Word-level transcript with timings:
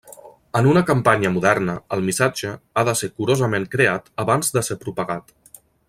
En 0.59 0.69
una 0.69 0.81
campanya 0.87 1.29
moderna, 1.35 1.75
el 1.97 2.01
missatge 2.07 2.55
ha 2.55 2.85
de 2.89 2.97
ser 3.03 3.13
curosament 3.21 3.69
creat 3.77 4.11
abans 4.25 4.55
de 4.57 4.65
ser 4.71 4.81
propagat. 4.87 5.33